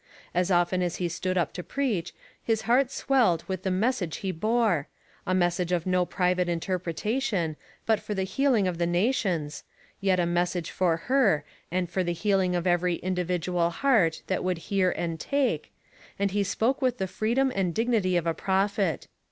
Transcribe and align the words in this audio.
As 0.33 0.49
often 0.49 0.81
as 0.81 0.95
he 0.95 1.07
stood 1.07 1.37
up 1.37 1.53
to 1.53 1.61
preach, 1.61 2.11
his 2.43 2.63
heart 2.63 2.89
swelled 2.89 3.43
with 3.43 3.61
the 3.61 3.69
message 3.69 4.17
he 4.25 4.31
bore 4.31 4.87
a 5.27 5.35
message 5.35 5.71
of 5.71 5.85
no 5.85 6.07
private 6.07 6.49
interpretation, 6.49 7.55
but 7.85 7.99
for 7.99 8.15
the 8.15 8.23
healing 8.23 8.67
of 8.67 8.79
the 8.79 8.87
nations, 8.87 9.63
yet 9.99 10.19
a 10.19 10.25
message 10.25 10.71
for 10.71 10.97
her, 11.05 11.45
and 11.69 11.87
for 11.87 12.03
the 12.03 12.13
healing 12.13 12.55
of 12.55 12.65
every 12.65 12.95
individual 12.95 13.69
heart 13.69 14.23
that 14.25 14.43
would 14.43 14.57
hear 14.71 14.89
and 14.89 15.19
take, 15.19 15.71
and 16.17 16.31
he 16.31 16.43
spoke 16.43 16.81
with 16.81 16.97
the 16.97 17.05
freedom 17.05 17.51
and 17.53 17.75
dignity 17.75 18.17
of 18.17 18.25
a 18.25 18.33
prophet. 18.33 19.07